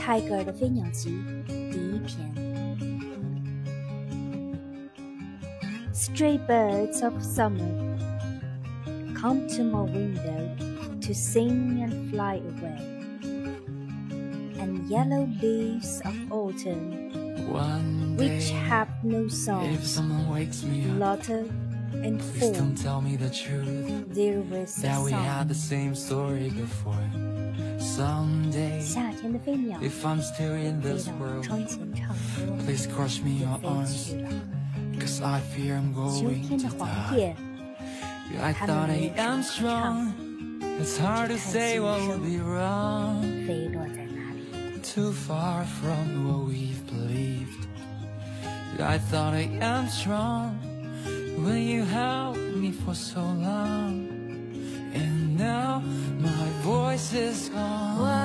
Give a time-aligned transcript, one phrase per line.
[0.00, 1.10] 泰戈尔的《飞鸟集》
[1.46, 2.46] 第一篇。
[5.92, 7.96] Stray birds of summer
[9.14, 10.54] come to my window
[11.00, 12.78] to sing and fly away,
[14.60, 17.10] and yellow leaves of autumn,
[17.50, 21.44] One day, which have no if song, someone wakes me up, flutter
[22.04, 25.48] and please don't fall tell me the truth there with a that we had song.
[25.48, 26.94] the same story before.
[27.90, 32.14] Someday, 夏天的飞鸟 if I'm still in 飞 this 到 world, 窗前唱歌，
[32.64, 34.28] please crush me in 也 your 飞 arms, 去了。
[34.98, 37.16] cause I fear I'm 秋 going 天 to 的黄 die.
[37.16, 37.36] 叶，
[38.40, 40.12] I 它 thought 们 I 也 am 唱唱 strong.
[40.80, 43.22] It's hard to say what would be wrong.
[43.46, 44.42] 飞落在哪里？
[57.13, 58.20] Is gone.